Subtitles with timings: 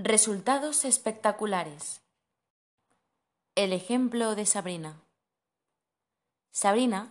[0.00, 2.02] Resultados espectaculares.
[3.56, 5.02] El ejemplo de Sabrina.
[6.52, 7.10] Sabrina,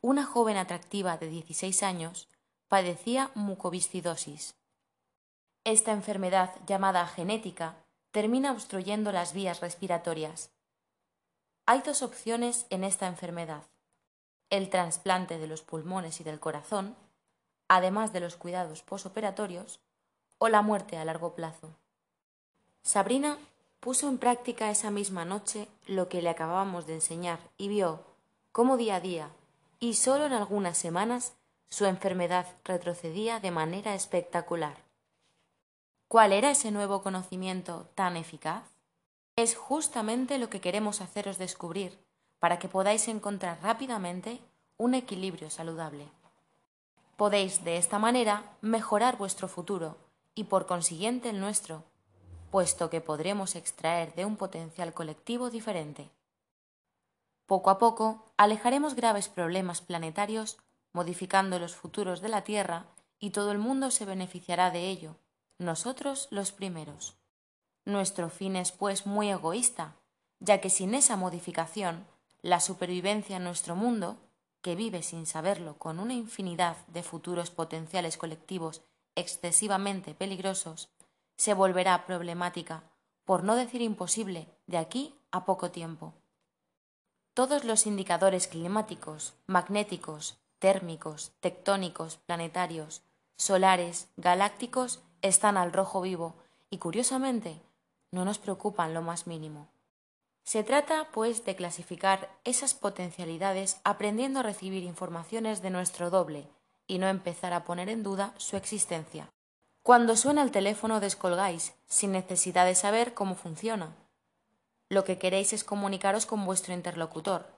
[0.00, 2.28] una joven atractiva de 16 años,
[2.68, 4.54] padecía mucoviscidosis.
[5.64, 7.74] Esta enfermedad, llamada genética,
[8.12, 10.52] termina obstruyendo las vías respiratorias.
[11.66, 13.64] Hay dos opciones en esta enfermedad.
[14.50, 16.94] El trasplante de los pulmones y del corazón,
[17.66, 19.80] además de los cuidados posoperatorios,
[20.38, 21.79] o la muerte a largo plazo.
[22.82, 23.38] Sabrina
[23.80, 28.04] puso en práctica esa misma noche lo que le acabábamos de enseñar y vio
[28.52, 29.30] cómo día a día
[29.78, 31.34] y solo en algunas semanas
[31.68, 34.76] su enfermedad retrocedía de manera espectacular.
[36.08, 38.64] ¿Cuál era ese nuevo conocimiento tan eficaz?
[39.36, 41.96] Es justamente lo que queremos haceros descubrir
[42.40, 44.40] para que podáis encontrar rápidamente
[44.76, 46.08] un equilibrio saludable.
[47.16, 49.96] Podéis de esta manera mejorar vuestro futuro
[50.34, 51.84] y por consiguiente el nuestro,
[52.50, 56.10] puesto que podremos extraer de un potencial colectivo diferente.
[57.46, 60.58] Poco a poco alejaremos graves problemas planetarios,
[60.92, 62.86] modificando los futuros de la Tierra,
[63.18, 65.16] y todo el mundo se beneficiará de ello,
[65.58, 67.16] nosotros los primeros.
[67.84, 69.94] Nuestro fin es, pues, muy egoísta,
[70.38, 72.06] ya que sin esa modificación,
[72.42, 74.16] la supervivencia en nuestro mundo,
[74.62, 78.82] que vive sin saberlo con una infinidad de futuros potenciales colectivos
[79.14, 80.88] excesivamente peligrosos,
[81.40, 82.82] se volverá problemática,
[83.24, 86.12] por no decir imposible, de aquí a poco tiempo.
[87.32, 93.00] Todos los indicadores climáticos, magnéticos, térmicos, tectónicos, planetarios,
[93.38, 96.34] solares, galácticos están al rojo vivo
[96.68, 97.62] y, curiosamente,
[98.10, 99.68] no nos preocupan lo más mínimo.
[100.42, 106.46] Se trata, pues, de clasificar esas potencialidades aprendiendo a recibir informaciones de nuestro doble
[106.86, 109.30] y no empezar a poner en duda su existencia.
[109.90, 113.92] Cuando suena el teléfono descolgáis, sin necesidad de saber cómo funciona.
[114.88, 117.48] Lo que queréis es comunicaros con vuestro interlocutor.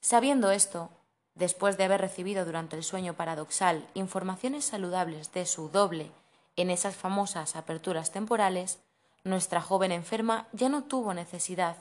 [0.00, 0.88] Sabiendo esto,
[1.34, 6.10] después de haber recibido durante el sueño paradoxal informaciones saludables de su doble
[6.56, 8.78] en esas famosas aperturas temporales,
[9.22, 11.76] nuestra joven enferma ya no tuvo necesidad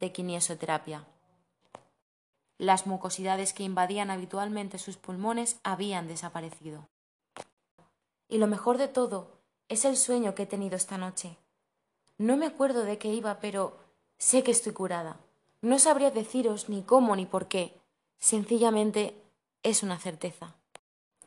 [0.00, 1.06] de kinesioterapia.
[2.58, 6.86] Las mucosidades que invadían habitualmente sus pulmones habían desaparecido.
[8.28, 9.35] Y lo mejor de todo
[9.68, 11.36] es el sueño que he tenido esta noche.
[12.18, 13.76] No me acuerdo de qué iba, pero
[14.18, 15.16] sé que estoy curada.
[15.60, 17.76] No sabría deciros ni cómo ni por qué.
[18.18, 19.20] Sencillamente
[19.62, 20.54] es una certeza.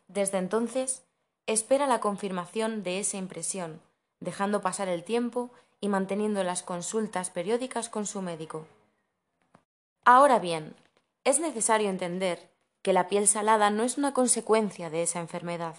[0.07, 1.03] Desde entonces,
[1.47, 3.81] espera la confirmación de esa impresión,
[4.19, 5.51] dejando pasar el tiempo
[5.81, 8.65] y manteniendo las consultas periódicas con su médico.
[10.05, 10.75] Ahora bien,
[11.23, 12.49] es necesario entender
[12.81, 15.75] que la piel salada no es una consecuencia de esa enfermedad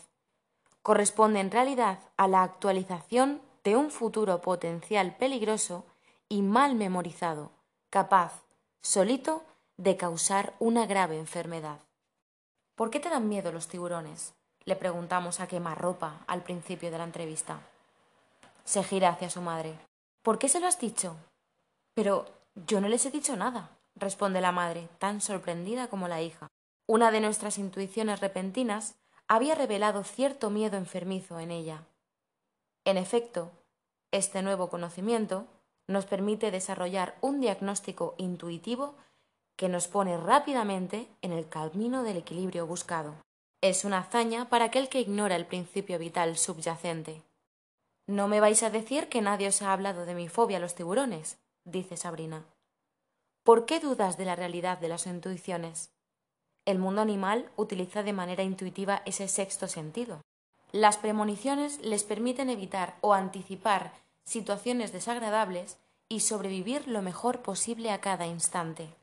[0.82, 5.84] corresponde en realidad a la actualización de un futuro potencial peligroso
[6.28, 7.50] y mal memorizado,
[7.91, 8.42] capaz,
[8.80, 9.42] solito,
[9.76, 11.80] de causar una grave enfermedad.
[12.74, 14.34] ¿Por qué te dan miedo los tiburones?
[14.64, 17.60] le preguntamos a quemarropa al principio de la entrevista.
[18.64, 19.74] Se gira hacia su madre.
[20.22, 21.16] ¿Por qué se lo has dicho?
[21.94, 26.48] Pero yo no les he dicho nada, responde la madre, tan sorprendida como la hija.
[26.86, 28.94] Una de nuestras intuiciones repentinas
[29.30, 31.84] había revelado cierto miedo enfermizo en ella.
[32.84, 33.52] En efecto,
[34.10, 35.46] este nuevo conocimiento
[35.86, 38.96] nos permite desarrollar un diagnóstico intuitivo
[39.54, 43.14] que nos pone rápidamente en el camino del equilibrio buscado.
[43.60, 47.22] Es una hazaña para aquel que ignora el principio vital subyacente.
[48.08, 50.74] No me vais a decir que nadie os ha hablado de mi fobia a los
[50.74, 52.47] tiburones, dice Sabrina.
[53.44, 55.92] ¿Por qué dudas de la realidad de las intuiciones?
[56.70, 60.22] El mundo animal utiliza de manera intuitiva ese sexto sentido.
[60.70, 63.92] Las premoniciones les permiten evitar o anticipar
[64.22, 65.78] situaciones desagradables
[66.09, 68.94] y sobrevivir lo mejor posible a cada instante.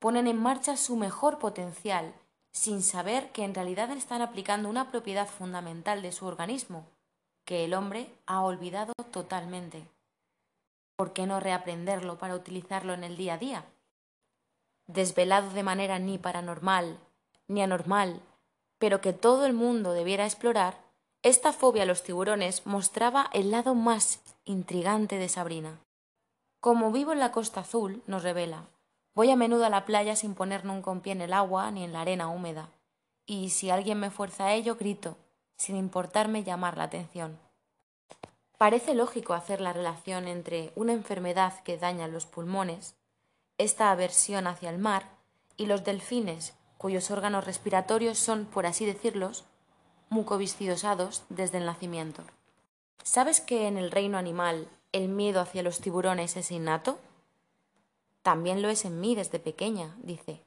[0.00, 2.12] Ponen en marcha su mejor potencial
[2.50, 6.88] sin saber que en realidad están aplicando una propiedad fundamental de su organismo,
[7.44, 9.84] que el hombre ha olvidado totalmente.
[10.96, 13.64] ¿Por qué no reaprenderlo para utilizarlo en el día a día?
[14.86, 16.98] desvelado de manera ni paranormal
[17.48, 18.20] ni anormal,
[18.78, 20.78] pero que todo el mundo debiera explorar,
[21.22, 25.80] esta fobia a los tiburones mostraba el lado más intrigante de Sabrina.
[26.60, 28.64] Como vivo en la costa azul, nos revela,
[29.14, 31.84] voy a menudo a la playa sin poner nunca un pie en el agua ni
[31.84, 32.68] en la arena húmeda,
[33.24, 35.16] y si alguien me fuerza a ello, grito,
[35.56, 37.38] sin importarme llamar la atención.
[38.58, 42.94] Parece lógico hacer la relación entre una enfermedad que daña los pulmones
[43.58, 45.08] esta aversión hacia el mar
[45.56, 49.44] y los delfines, cuyos órganos respiratorios son, por así decirlos,
[50.08, 52.22] mucoviscidosados desde el nacimiento.
[53.02, 56.98] ¿Sabes que en el reino animal ¿El miedo hacia los tiburones es innato?
[58.22, 60.42] También lo es en mí desde pequeña, dice.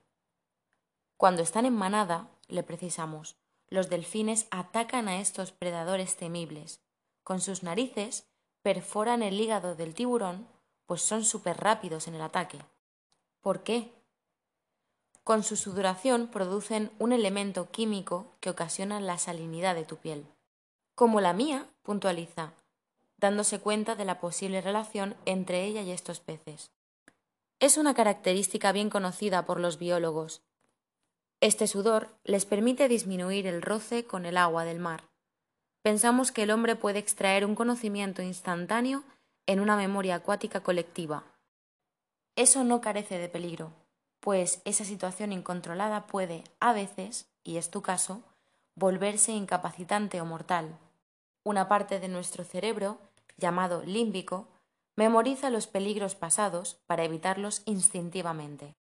[1.18, 3.36] Cuando están en manada, le precisamos,
[3.70, 6.82] los delfines atacan a estos predadores temibles.
[7.24, 8.26] Con sus narices
[8.64, 10.48] perforan el hígado del tiburón,
[10.88, 12.58] pues son súper rápidos en el ataque.
[13.42, 13.94] ¿Por qué?
[15.30, 20.26] Con su sudoración producen un elemento químico que ocasiona la salinidad de tu piel.
[20.96, 22.54] Como la mía, puntualiza,
[23.16, 26.72] dándose cuenta de la posible relación entre ella y estos peces.
[27.60, 30.42] Es una característica bien conocida por los biólogos.
[31.42, 35.12] Este sudor les permite disminuir el roce con el agua del mar.
[35.84, 39.04] Pensamos que el hombre puede extraer un conocimiento instantáneo
[39.46, 41.24] en una memoria acuática colectiva.
[42.36, 43.74] Eso no carece de peligro,
[44.20, 48.22] pues esa situación incontrolada puede, a veces, y es tu caso,
[48.76, 50.78] volverse incapacitante o mortal.
[51.44, 52.98] Una parte de nuestro cerebro,
[53.38, 54.48] llamado límbico,
[54.96, 58.76] memoriza los peligros pasados para evitarlos instintivamente.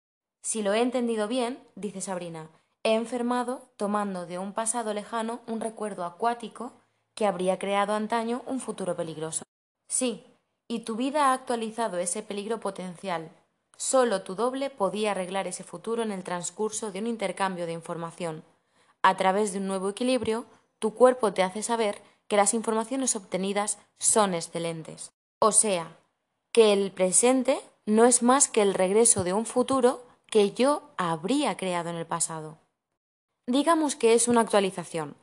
[0.42, 2.48] Si lo he entendido bien, dice Sabrina,
[2.84, 6.72] he enfermado tomando de un pasado lejano un recuerdo acuático
[7.14, 9.44] que habría creado antaño un futuro peligroso.
[9.88, 10.24] Sí,
[10.68, 13.30] y tu vida ha actualizado ese peligro potencial.
[13.76, 18.44] Solo tu doble podía arreglar ese futuro en el transcurso de un intercambio de información.
[19.02, 20.46] A través de un nuevo equilibrio,
[20.78, 25.12] tu cuerpo te hace saber que las informaciones obtenidas son excelentes.
[25.40, 25.96] O sea,
[26.52, 31.56] que el presente no es más que el regreso de un futuro que yo habría
[31.56, 32.58] creado en el pasado.
[33.46, 35.16] Digamos que es una actualización.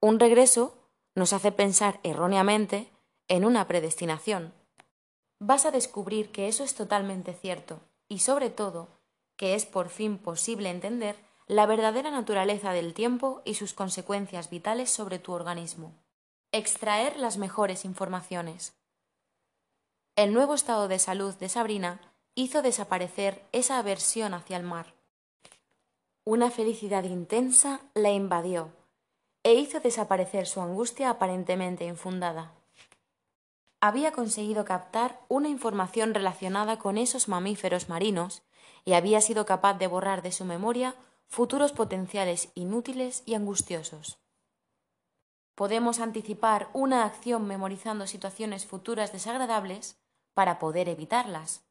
[0.00, 0.74] Un regreso
[1.14, 2.90] nos hace pensar erróneamente
[3.28, 4.52] en una predestinación.
[5.40, 8.88] Vas a descubrir que eso es totalmente cierto y sobre todo
[9.36, 14.90] que es por fin posible entender la verdadera naturaleza del tiempo y sus consecuencias vitales
[14.90, 15.94] sobre tu organismo.
[16.52, 18.74] Extraer las mejores informaciones.
[20.16, 22.00] El nuevo estado de salud de Sabrina
[22.34, 24.94] hizo desaparecer esa aversión hacia el mar.
[26.24, 28.70] Una felicidad intensa la invadió
[29.44, 32.57] e hizo desaparecer su angustia aparentemente infundada.
[33.80, 38.42] Había conseguido captar una información relacionada con esos mamíferos marinos
[38.84, 40.96] y había sido capaz de borrar de su memoria
[41.28, 44.18] futuros potenciales inútiles y angustiosos.
[45.54, 49.96] Podemos anticipar una acción memorizando situaciones futuras desagradables
[50.34, 51.64] para poder evitarlas.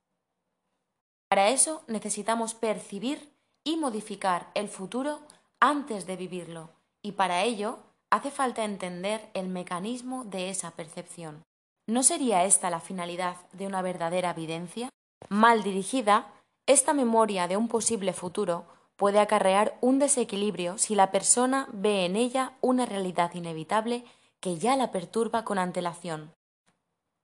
[1.27, 3.33] Para eso necesitamos percibir
[3.63, 5.19] y modificar el futuro
[5.59, 6.69] antes de vivirlo,
[7.01, 11.46] y para ello hace falta entender el mecanismo de esa percepción.
[11.87, 14.89] ¿No sería esta la finalidad de una verdadera evidencia?
[15.29, 16.27] Mal dirigida,
[16.65, 18.65] esta memoria de un posible futuro
[18.97, 24.03] puede acarrear un desequilibrio si la persona ve en ella una realidad inevitable
[24.41, 26.33] que ya la perturba con antelación.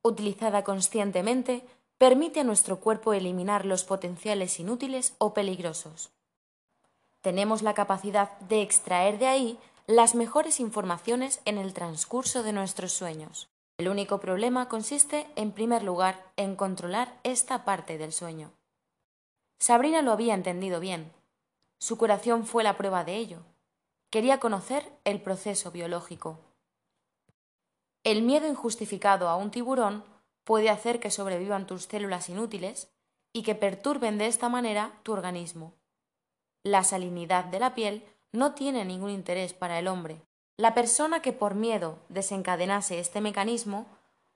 [0.01, 1.67] Utilizada conscientemente,
[1.97, 6.11] permite a nuestro cuerpo eliminar los potenciales inútiles o peligrosos.
[7.19, 12.93] Tenemos la capacidad de extraer de ahí las mejores informaciones en el transcurso de nuestros
[12.93, 13.52] sueños.
[13.83, 18.53] El único problema consiste, en primer lugar, en controlar esta parte del sueño.
[19.59, 21.11] Sabrina lo había entendido bien,
[21.79, 23.39] su curación fue la prueba de ello.
[24.09, 26.39] Quería conocer el proceso biológico.
[28.05, 30.05] El miedo injustificado a un tiburón
[30.45, 32.89] puede hacer que sobrevivan tus células inútiles
[33.33, 35.73] y que perturben de esta manera tu organismo.
[36.63, 40.21] La salinidad de la piel no tiene ningún interés para el hombre.
[40.57, 43.87] La persona que por miedo desencadenase este mecanismo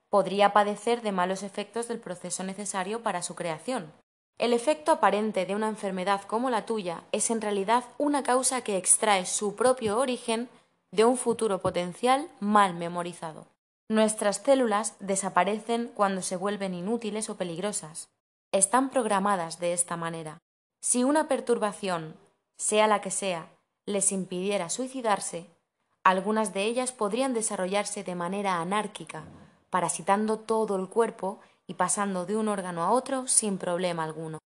[0.10, 3.92] podría padecer de malos efectos del proceso necesario para su creación,
[4.38, 8.78] el efecto aparente de una enfermedad como la tuya es en realidad una causa que
[8.78, 10.48] extrae su propio origen
[10.92, 13.48] de un futuro potencial mal memorizado.
[13.90, 18.10] Nuestras células desaparecen cuando se vuelven inútiles o peligrosas.
[18.52, 20.38] Están programadas de esta manera.
[20.82, 22.16] Si una perturbación,
[22.58, 23.50] sea la que sea,
[23.86, 25.48] les impidiera suicidarse,
[26.08, 29.26] algunas de ellas podrían desarrollarse de manera anárquica,
[29.70, 34.38] parasitando todo el cuerpo y pasando de un órgano a otro sin problema alguno.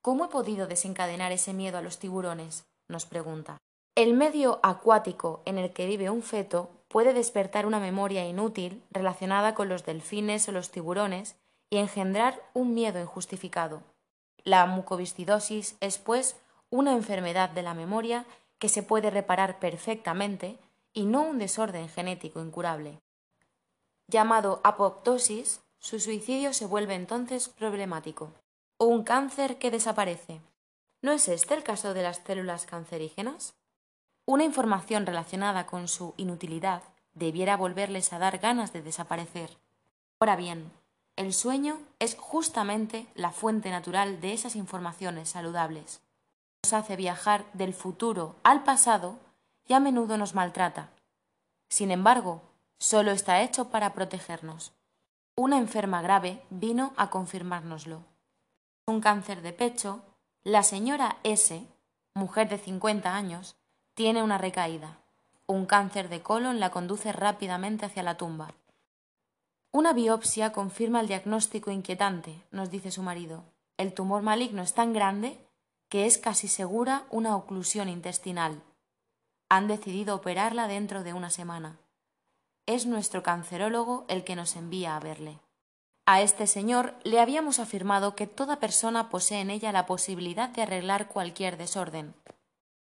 [0.00, 2.66] ¿Cómo he podido desencadenar ese miedo a los tiburones?
[2.88, 3.58] nos pregunta.
[3.96, 9.56] El medio acuático en el que vive un feto puede despertar una memoria inútil relacionada
[9.56, 11.34] con los delfines o los tiburones
[11.68, 13.82] y engendrar un miedo injustificado.
[14.44, 16.36] La mucoviscidosis es, pues,
[16.70, 18.24] una enfermedad de la memoria
[18.60, 20.58] que se puede reparar perfectamente
[20.92, 23.00] y no un desorden genético incurable.
[24.08, 28.32] Llamado apoptosis, su suicidio se vuelve entonces problemático.
[28.78, 30.40] O un cáncer que desaparece.
[31.02, 33.54] ¿No es este el caso de las células cancerígenas?
[34.24, 36.82] Una información relacionada con su inutilidad
[37.14, 39.56] debiera volverles a dar ganas de desaparecer.
[40.20, 40.70] Ahora bien,
[41.16, 46.00] el sueño es justamente la fuente natural de esas informaciones saludables.
[46.62, 49.18] Nos hace viajar del futuro al pasado
[49.68, 50.90] y a menudo nos maltrata.
[51.68, 52.42] Sin embargo,
[52.78, 54.72] solo está hecho para protegernos.
[55.36, 58.02] Una enferma grave vino a confirmárnoslo.
[58.86, 60.00] Un cáncer de pecho,
[60.42, 61.62] la señora S,
[62.14, 63.54] mujer de 50 años,
[63.94, 64.98] tiene una recaída.
[65.46, 68.54] Un cáncer de colon la conduce rápidamente hacia la tumba.
[69.70, 73.44] Una biopsia confirma el diagnóstico inquietante, nos dice su marido.
[73.76, 75.38] El tumor maligno es tan grande
[75.88, 78.62] que es casi segura una oclusión intestinal.
[79.48, 81.78] Han decidido operarla dentro de una semana.
[82.66, 85.40] Es nuestro cancerólogo el que nos envía a verle.
[86.04, 90.62] A este señor le habíamos afirmado que toda persona posee en ella la posibilidad de
[90.62, 92.14] arreglar cualquier desorden.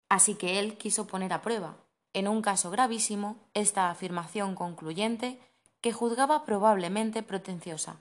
[0.08, 1.76] Así que él quiso poner a prueba,
[2.12, 5.40] en un caso gravísimo, esta afirmación concluyente
[5.80, 7.96] que juzgaba probablemente pretenciosa.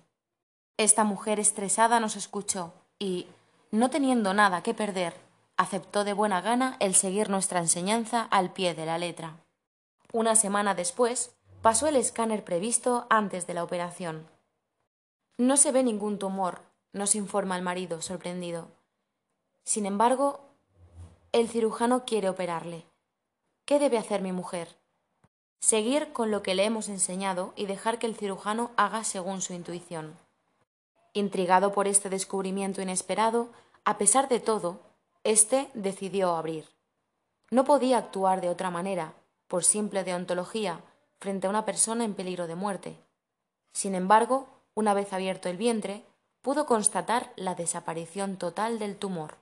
[0.78, 3.28] Esta mujer estresada nos escuchó y,
[3.72, 5.16] no teniendo nada que perder,
[5.58, 9.38] aceptó de buena gana el seguir nuestra enseñanza al pie de la letra.
[10.14, 14.28] Una semana después, pasó el escáner previsto antes de la operación.
[15.38, 16.62] No se ve ningún tumor,
[16.94, 18.70] nos informa el marido, sorprendido.
[19.64, 20.40] Sin embargo,
[21.34, 22.86] el cirujano quiere operarle.
[23.66, 24.78] ¿Qué debe hacer mi mujer?
[25.60, 29.54] Seguir con lo que le hemos enseñado y dejar que el cirujano haga según su
[29.54, 30.18] intuición.
[31.14, 33.50] Intrigado por este descubrimiento inesperado,
[33.84, 34.80] a pesar de todo,
[35.32, 36.70] éste decidió abrir.
[37.52, 39.14] No podía actuar de otra manera,
[39.48, 40.82] por simple deontología,
[41.20, 42.98] frente a una persona en peligro de muerte.
[43.74, 46.06] Sin embargo, una vez abierto el vientre,
[46.42, 49.36] pudo constatar la desaparición total del tumor.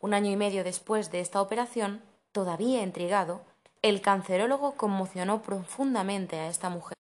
[0.00, 3.42] Un año y medio después de esta operación, todavía intrigado,
[3.82, 6.96] el cancerólogo conmocionó profundamente a esta mujer.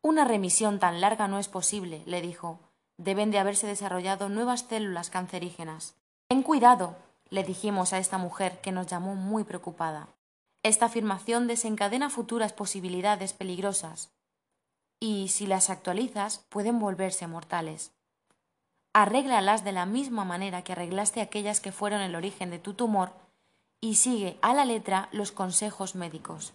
[0.00, 2.60] Una remisión tan larga no es posible, le dijo.
[2.98, 5.96] Deben de haberse desarrollado nuevas células cancerígenas.
[6.28, 6.96] Ten cuidado,
[7.30, 10.08] le dijimos a esta mujer que nos llamó muy preocupada.
[10.62, 14.10] Esta afirmación desencadena futuras posibilidades peligrosas
[15.00, 17.92] y, si las actualizas, pueden volverse mortales.
[18.92, 23.12] Arréglalas de la misma manera que arreglaste aquellas que fueron el origen de tu tumor
[23.80, 26.54] y sigue a la letra los consejos médicos.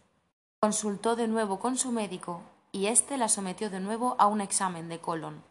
[0.59, 4.89] Consultó de nuevo con su médico y éste la sometió de nuevo a un examen
[4.89, 5.43] de colon.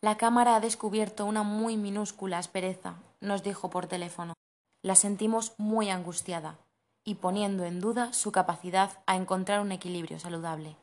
[0.00, 4.34] La cámara ha descubierto una muy minúscula aspereza, nos dijo por teléfono.
[4.82, 6.58] La sentimos muy angustiada
[7.04, 10.76] y poniendo en duda su capacidad a encontrar un equilibrio saludable.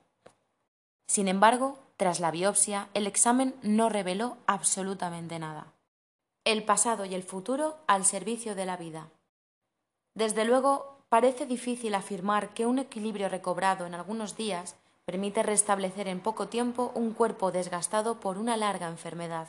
[1.08, 5.74] Sin embargo, tras la biopsia, el examen no reveló absolutamente nada.
[6.44, 9.10] El pasado y el futuro al servicio de la vida.
[10.14, 14.76] Desde luego, parece difícil afirmar que un equilibrio recobrado en algunos días
[15.06, 19.48] permite restablecer en poco tiempo un cuerpo desgastado por una larga enfermedad.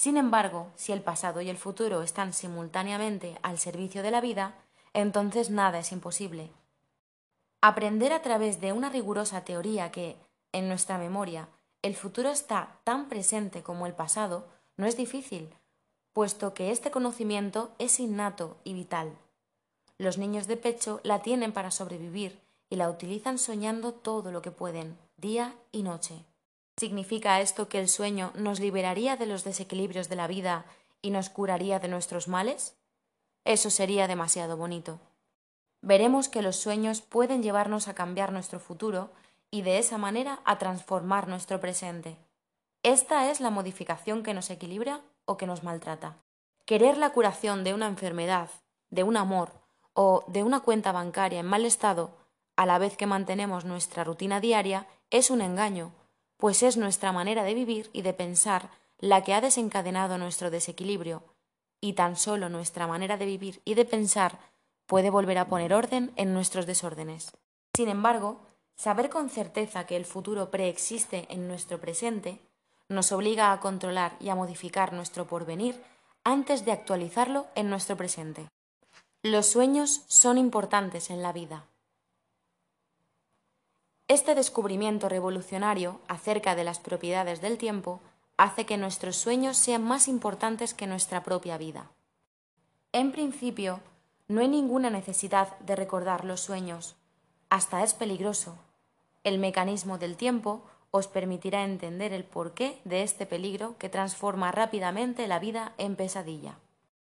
[0.00, 4.54] Sin embargo, si el pasado y el futuro están simultáneamente al servicio de la vida,
[4.94, 6.48] entonces nada es imposible.
[7.60, 10.16] Aprender a través de una rigurosa teoría que,
[10.52, 11.48] en nuestra memoria,
[11.82, 15.52] el futuro está tan presente como el pasado, no es difícil,
[16.14, 19.12] puesto que este conocimiento es innato y vital.
[19.98, 22.40] Los niños de pecho la tienen para sobrevivir
[22.70, 26.24] y la utilizan soñando todo lo que pueden, día y noche.
[26.80, 30.64] ¿Significa esto que el sueño nos liberaría de los desequilibrios de la vida
[31.02, 32.74] y nos curaría de nuestros males?
[33.44, 34.98] Eso sería demasiado bonito.
[35.82, 39.10] Veremos que los sueños pueden llevarnos a cambiar nuestro futuro
[39.50, 42.16] y de esa manera a transformar nuestro presente.
[42.82, 46.16] Esta es la modificación que nos equilibra o que nos maltrata.
[46.64, 48.48] Querer la curación de una enfermedad,
[48.88, 49.52] de un amor
[49.92, 52.16] o de una cuenta bancaria en mal estado,
[52.56, 55.92] a la vez que mantenemos nuestra rutina diaria, es un engaño,
[56.40, 61.22] pues es nuestra manera de vivir y de pensar la que ha desencadenado nuestro desequilibrio,
[61.80, 64.38] y tan solo nuestra manera de vivir y de pensar
[64.86, 67.32] puede volver a poner orden en nuestros desórdenes.
[67.74, 68.40] Sin embargo,
[68.76, 72.40] saber con certeza que el futuro preexiste en nuestro presente
[72.88, 75.80] nos obliga a controlar y a modificar nuestro porvenir
[76.24, 78.48] antes de actualizarlo en nuestro presente.
[79.22, 81.69] Los sueños son importantes en la vida.
[84.10, 88.00] Este descubrimiento revolucionario acerca de las propiedades del tiempo
[88.36, 91.92] hace que nuestros sueños sean más importantes que nuestra propia vida.
[92.90, 93.78] En principio,
[94.26, 96.96] no hay ninguna necesidad de recordar los sueños,
[97.50, 98.58] hasta es peligroso.
[99.22, 105.28] El mecanismo del tiempo os permitirá entender el porqué de este peligro que transforma rápidamente
[105.28, 106.56] la vida en pesadilla.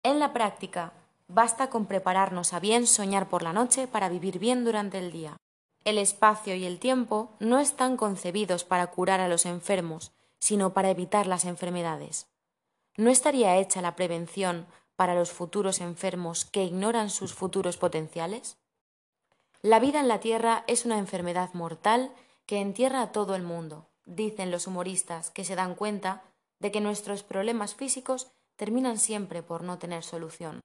[0.04, 0.92] En la práctica,
[1.26, 5.38] Basta con prepararnos a bien soñar por la noche para vivir bien durante el día.
[5.84, 10.90] El espacio y el tiempo no están concebidos para curar a los enfermos, sino para
[10.90, 12.26] evitar las enfermedades.
[12.96, 18.56] ¿No estaría hecha la prevención para los futuros enfermos que ignoran sus futuros potenciales?
[19.60, 22.12] La vida en la Tierra es una enfermedad mortal
[22.46, 26.22] que entierra a todo el mundo, dicen los humoristas que se dan cuenta
[26.60, 30.60] de que nuestros problemas físicos terminan siempre por no tener solución.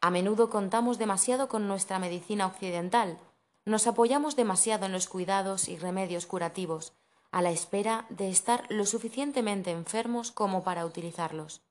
[0.00, 3.18] A menudo contamos demasiado con nuestra medicina occidental,
[3.64, 6.92] nos apoyamos demasiado en los cuidados y remedios curativos,
[7.30, 11.62] a la espera de estar lo suficientemente enfermos como para utilizarlos.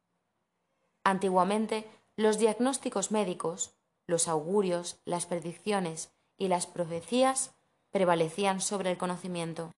[1.03, 3.73] Antiguamente, los diagnósticos médicos,
[4.07, 7.53] los augurios, las predicciones y las profecías
[7.91, 9.71] prevalecían sobre el conocimiento.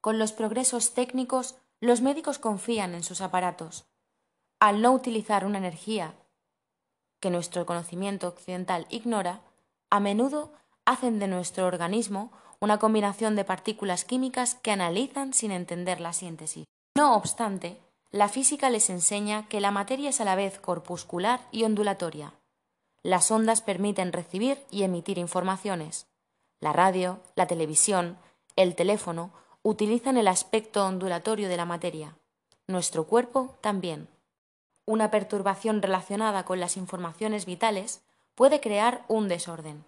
[0.00, 3.84] Con los progresos técnicos, los médicos confían en sus aparatos.
[4.60, 6.14] Al no utilizar una energía
[7.20, 9.42] que nuestro conocimiento occidental ignora,
[9.90, 10.52] a menudo
[10.88, 16.64] hacen de nuestro organismo una combinación de partículas químicas que analizan sin entender la síntesis.
[16.96, 17.78] No obstante,
[18.10, 22.32] la física les enseña que la materia es a la vez corpuscular y ondulatoria.
[23.02, 26.06] Las ondas permiten recibir y emitir informaciones.
[26.58, 28.16] La radio, la televisión,
[28.56, 29.30] el teléfono
[29.62, 32.16] utilizan el aspecto ondulatorio de la materia.
[32.66, 34.08] Nuestro cuerpo también.
[34.86, 38.00] Una perturbación relacionada con las informaciones vitales
[38.34, 39.84] puede crear un desorden.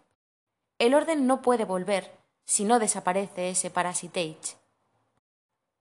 [0.81, 2.11] El orden no puede volver
[2.47, 4.57] si no desaparece ese parasitage.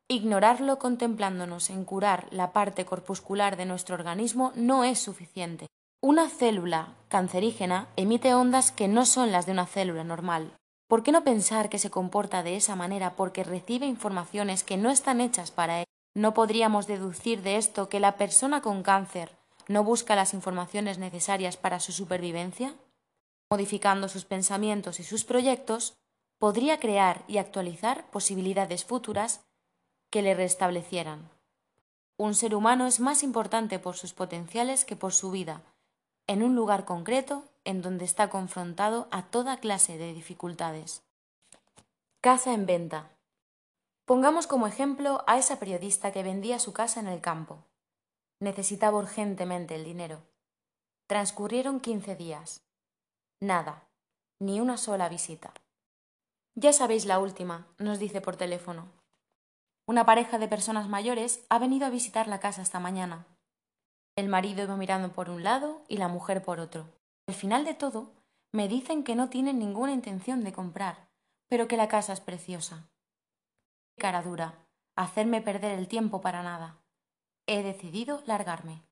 [0.10, 5.68] Ignorarlo contemplándonos en curar la parte corpuscular de nuestro organismo no es suficiente.
[6.02, 10.52] Una célula cancerígena emite ondas que no son las de una célula normal.
[10.90, 14.90] ¿Por qué no pensar que se comporta de esa manera porque recibe informaciones que no
[14.90, 15.86] están hechas para él?
[16.14, 19.32] ¿No podríamos deducir de esto que la persona con cáncer
[19.70, 22.74] no busca las informaciones necesarias para su supervivencia?
[23.50, 25.96] Modificando sus pensamientos y sus proyectos,
[26.38, 29.42] podría crear y actualizar posibilidades futuras
[30.10, 31.30] que le restablecieran.
[32.18, 35.62] Un ser humano es más importante por sus potenciales que por su vida,
[36.28, 41.02] en un lugar concreto en donde está confrontado a toda clase de dificultades.
[42.22, 43.10] Casa en venta.
[44.06, 47.64] Pongamos como ejemplo a esa periodista que vendía su casa en el campo.
[48.40, 50.22] Necesitaba urgentemente el dinero.
[51.08, 52.62] Transcurrieron quince días.
[53.42, 53.88] Nada,
[54.42, 55.54] ni una sola visita.
[56.56, 58.92] Ya sabéis la última, nos dice por teléfono.
[59.88, 63.26] Una pareja de personas mayores ha venido a visitar la casa esta mañana.
[64.18, 66.90] El marido iba mirando por un lado y la mujer por otro.
[67.28, 68.12] Al final de todo,
[68.52, 71.08] me dicen que no tienen ninguna intención de comprar,
[71.48, 72.90] pero que la casa es preciosa.
[73.98, 74.66] Cara dura,
[74.98, 76.78] hacerme perder el tiempo para nada.
[77.48, 78.84] He decidido largarme.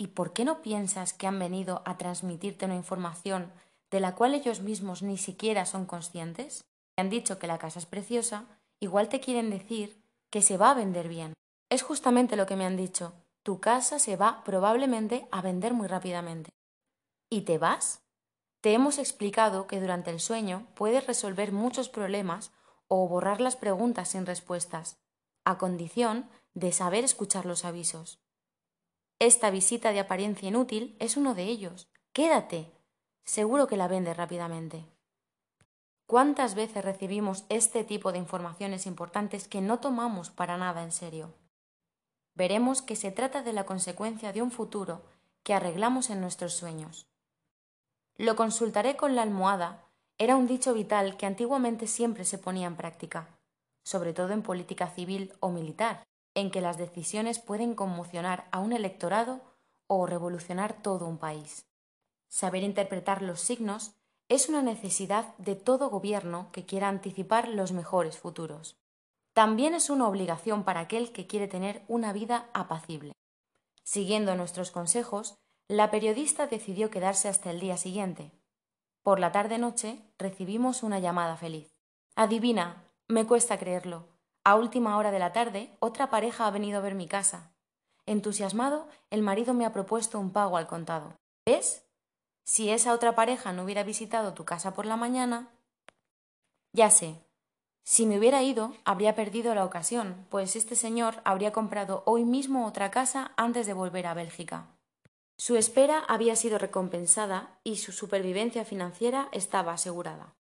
[0.00, 3.52] ¿Y por qué no piensas que han venido a transmitirte una información
[3.90, 6.64] de la cual ellos mismos ni siquiera son conscientes?
[6.94, 8.46] Te han dicho que la casa es preciosa,
[8.80, 11.34] igual te quieren decir que se va a vender bien.
[11.68, 15.86] Es justamente lo que me han dicho, tu casa se va probablemente a vender muy
[15.86, 16.48] rápidamente.
[17.28, 18.00] ¿Y te vas?
[18.62, 22.52] Te hemos explicado que durante el sueño puedes resolver muchos problemas
[22.88, 24.96] o borrar las preguntas sin respuestas,
[25.44, 28.18] a condición de saber escuchar los avisos.
[29.20, 31.86] Esta visita de apariencia inútil es uno de ellos.
[32.12, 32.72] Quédate.
[33.24, 34.84] Seguro que la vendes rápidamente.
[36.06, 41.32] ¿Cuántas veces recibimos este tipo de informaciones importantes que no tomamos para nada en serio?
[42.40, 45.02] veremos que se trata de la consecuencia de un futuro
[45.42, 47.06] que arreglamos en nuestros sueños.
[48.16, 49.84] Lo consultaré con la almohada
[50.16, 53.28] era un dicho vital que antiguamente siempre se ponía en práctica,
[53.82, 56.02] sobre todo en política civil o militar,
[56.34, 59.40] en que las decisiones pueden conmocionar a un electorado
[59.86, 61.66] o revolucionar todo un país.
[62.28, 63.92] Saber interpretar los signos
[64.28, 68.80] es una necesidad de todo gobierno que quiera anticipar los mejores futuros
[69.32, 73.12] también es una obligación para aquel que quiere tener una vida apacible.
[73.82, 75.38] Siguiendo nuestros consejos,
[75.68, 78.32] la periodista decidió quedarse hasta el día siguiente.
[79.02, 81.72] Por la tarde-noche recibimos una llamada feliz.
[82.16, 84.08] Adivina, me cuesta creerlo.
[84.44, 87.52] A última hora de la tarde, otra pareja ha venido a ver mi casa.
[88.06, 91.14] Entusiasmado, el marido me ha propuesto un pago al contado.
[91.44, 91.84] ¿Ves?
[92.44, 95.50] Si esa otra pareja no hubiera visitado tu casa por la mañana.
[96.72, 97.20] Ya sé,
[97.84, 102.66] si me hubiera ido, habría perdido la ocasión, pues este señor habría comprado hoy mismo
[102.66, 104.68] otra casa antes de volver a Bélgica.
[105.36, 110.34] Su espera había sido recompensada y su supervivencia financiera estaba asegurada.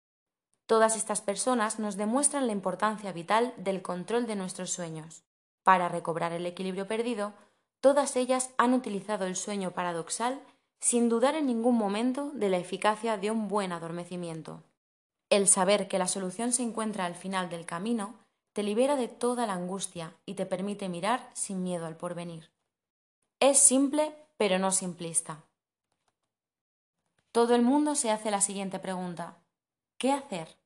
[0.67, 5.23] Todas estas personas nos demuestran la importancia vital del control de nuestros sueños.
[5.63, 7.33] Para recobrar el equilibrio perdido,
[7.81, 10.39] todas ellas han utilizado el sueño paradoxal
[10.79, 14.61] sin dudar en ningún momento de la eficacia de un buen adormecimiento.
[15.29, 18.13] El saber que la solución se encuentra al final del camino
[18.57, 22.49] te libera de toda la angustia y te permite mirar sin miedo al porvenir.
[23.39, 25.43] Es simple, pero no simplista.
[27.31, 29.37] Todo el mundo se hace la siguiente pregunta.
[29.99, 30.56] ¿Qué hacer?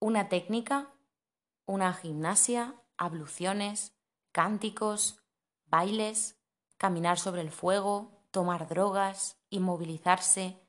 [0.00, 0.92] ¿Una técnica?
[1.66, 2.74] ¿Una gimnasia?
[2.96, 3.92] ¿Abluciones?
[4.32, 5.22] ¿Cánticos?
[5.66, 6.36] ¿Bailes?
[6.76, 8.22] ¿Caminar sobre el fuego?
[8.30, 9.38] ¿Tomar drogas?
[9.50, 10.60] ¿Inmovilizarse?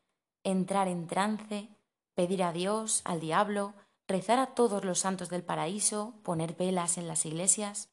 [0.43, 1.69] ¿Entrar en trance?
[2.15, 3.01] ¿Pedir a Dios?
[3.05, 3.73] ¿Al diablo?
[4.09, 7.91] rezar a todos los santos del paraíso, poner velas en las iglesias.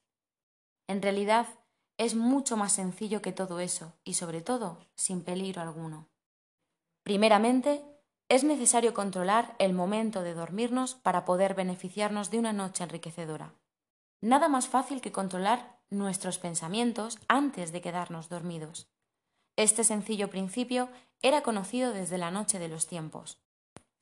[0.87, 1.47] En realidad,
[1.97, 6.09] es mucho más sencillo que todo eso y sobre todo sin peligro alguno.
[7.03, 7.83] Primeramente,
[8.29, 13.53] es necesario controlar el momento de dormirnos para poder beneficiarnos de una noche enriquecedora.
[14.21, 18.89] Nada más fácil que controlar nuestros pensamientos antes de quedarnos dormidos.
[19.55, 20.89] Este sencillo principio
[21.21, 23.39] era conocido desde la noche de los tiempos.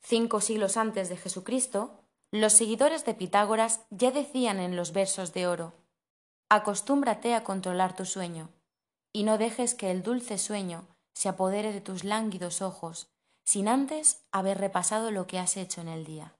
[0.02, 2.00] Cinco siglos antes de Jesucristo,
[2.32, 5.74] los seguidores de Pitágoras ya decían en los versos de oro,
[6.48, 8.50] Acostúmbrate a controlar tu sueño,
[9.12, 13.08] y no dejes que el dulce sueño se apodere de tus lánguidos ojos,
[13.46, 16.34] sin antes haber repasado lo que has hecho en el día.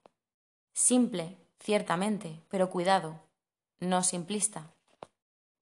[0.73, 3.21] Simple, ciertamente, pero cuidado,
[3.79, 4.73] no simplista.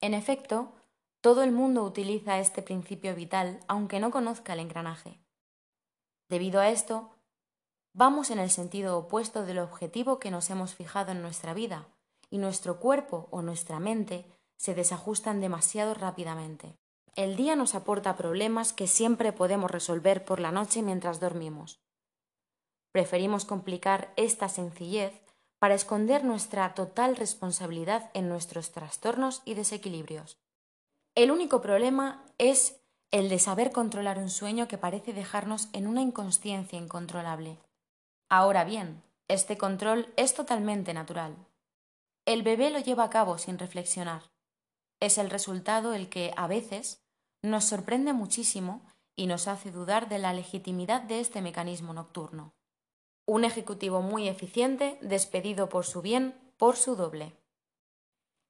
[0.02, 0.74] En efecto,
[1.22, 5.20] todo el mundo utiliza este principio vital aunque no conozca el engranaje.
[6.30, 7.12] Debido a esto,
[7.94, 11.86] vamos en el sentido opuesto del objetivo que nos hemos fijado en nuestra vida,
[12.32, 14.26] y nuestro cuerpo o nuestra mente
[14.58, 16.76] se desajustan demasiado rápidamente.
[17.16, 21.80] El día nos aporta problemas que siempre podemos resolver por la noche mientras dormimos.
[22.92, 25.14] Preferimos complicar esta sencillez
[25.58, 30.38] para esconder nuestra total responsabilidad en nuestros trastornos y desequilibrios.
[31.16, 36.02] El único problema es el de saber controlar un sueño que parece dejarnos en una
[36.02, 37.60] inconsciencia incontrolable.
[38.28, 41.38] Ahora bien, este control es totalmente natural.
[42.26, 44.24] El bebé lo lleva a cabo sin reflexionar.
[45.00, 47.05] Es el resultado el que, a veces,
[47.46, 48.82] nos sorprende muchísimo
[49.16, 52.54] y nos hace dudar de la legitimidad de este mecanismo nocturno.
[53.26, 57.36] Un ejecutivo muy eficiente despedido por su bien por su doble.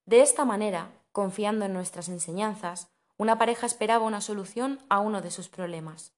[0.06, 5.32] De esta manera, confiando en nuestras enseñanzas, una pareja esperaba una solución a uno de
[5.32, 6.14] sus problemas.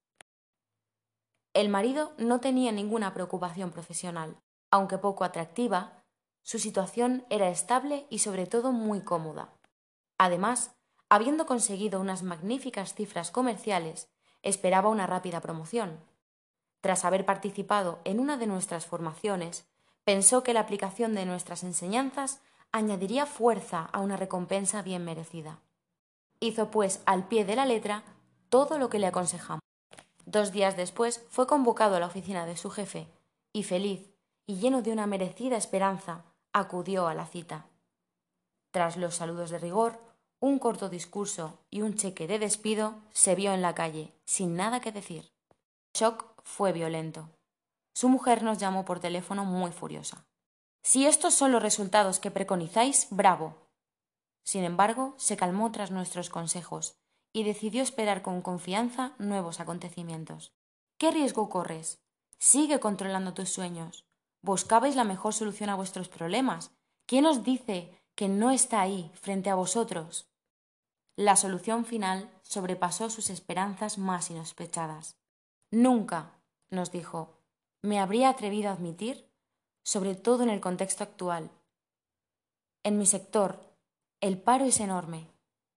[1.53, 4.37] El marido no tenía ninguna preocupación profesional.
[4.69, 6.03] Aunque poco atractiva,
[6.43, 9.53] su situación era estable y sobre todo muy cómoda.
[10.17, 10.76] Además,
[11.09, 14.09] habiendo conseguido unas magníficas cifras comerciales,
[14.43, 15.99] esperaba una rápida promoción.
[16.81, 19.65] Tras haber participado en una de nuestras formaciones,
[20.03, 22.39] pensó que la aplicación de nuestras enseñanzas
[22.71, 25.59] añadiría fuerza a una recompensa bien merecida.
[26.39, 28.03] Hizo, pues, al pie de la letra
[28.49, 29.61] todo lo que le aconsejamos.
[30.25, 33.07] Dos días después fue convocado a la oficina de su jefe
[33.53, 34.13] y feliz
[34.45, 37.65] y lleno de una merecida esperanza, acudió a la cita.
[38.71, 39.99] Tras los saludos de rigor,
[40.39, 44.79] un corto discurso y un cheque de despido, se vio en la calle, sin nada
[44.79, 45.31] que decir.
[45.93, 47.29] El shock fue violento.
[47.93, 50.25] Su mujer nos llamó por teléfono muy furiosa.
[50.83, 53.55] Si estos son los resultados que preconizáis, bravo.
[54.43, 56.95] Sin embargo, se calmó tras nuestros consejos
[57.33, 60.53] y decidió esperar con confianza nuevos acontecimientos.
[60.97, 61.99] ¿Qué riesgo corres?
[62.37, 64.05] Sigue controlando tus sueños.
[64.41, 66.71] Buscabais la mejor solución a vuestros problemas.
[67.05, 70.27] ¿Quién os dice que no está ahí, frente a vosotros?
[71.15, 75.17] La solución final sobrepasó sus esperanzas más inhospechadas.
[75.69, 76.31] Nunca,
[76.71, 77.37] nos dijo,
[77.83, 79.29] me habría atrevido a admitir,
[79.83, 81.51] sobre todo en el contexto actual.
[82.81, 83.59] En mi sector,
[84.19, 85.27] el paro es enorme.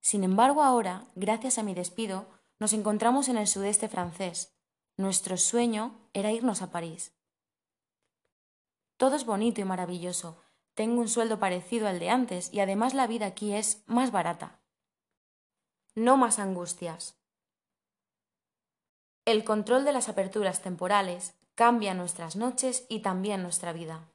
[0.00, 2.24] Sin embargo, ahora, gracias a mi despido,
[2.58, 4.56] nos encontramos en el sudeste francés.
[4.96, 7.12] Nuestro sueño era irnos a París.
[8.96, 10.42] Todo es bonito y maravilloso.
[10.74, 14.60] Tengo un sueldo parecido al de antes y además la vida aquí es más barata.
[15.94, 17.16] No más angustias.
[19.24, 24.08] El control de las aperturas temporales cambia nuestras noches y también nuestra vida.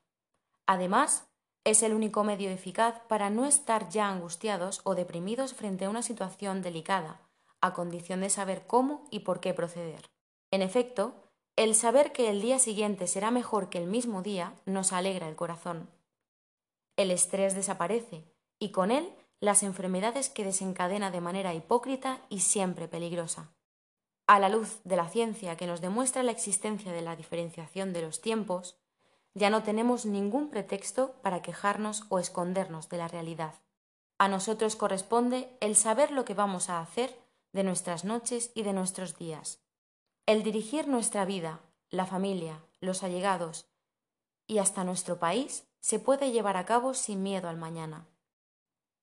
[0.65, 1.27] Además,
[1.63, 6.01] es el único medio eficaz para no estar ya angustiados o deprimidos frente a una
[6.01, 7.21] situación delicada,
[7.61, 10.09] a condición de saber cómo y por qué proceder.
[10.51, 11.15] En efecto,
[11.55, 15.35] el saber que el día siguiente será mejor que el mismo día nos alegra el
[15.35, 15.89] corazón.
[16.97, 18.23] El estrés desaparece
[18.59, 23.51] y con él las enfermedades que desencadena de manera hipócrita y siempre peligrosa.
[24.27, 28.01] A la luz de la ciencia que nos demuestra la existencia de la diferenciación de
[28.01, 28.77] los tiempos,
[29.33, 33.53] ya no tenemos ningún pretexto para quejarnos o escondernos de la realidad.
[34.17, 37.19] A nosotros corresponde el saber lo que vamos a hacer
[37.51, 39.59] de nuestras noches y de nuestros días.
[40.25, 43.67] El dirigir nuestra vida, la familia, los allegados
[44.47, 48.07] y hasta nuestro país se puede llevar a cabo sin miedo al mañana.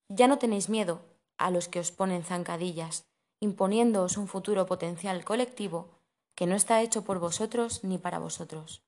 [0.08, 0.98] Ya no tenéis miedo
[1.38, 3.06] a los que os ponen zancadillas,
[3.38, 6.00] imponiéndoos un futuro potencial colectivo
[6.34, 8.82] que no está hecho por vosotros ni para vosotros.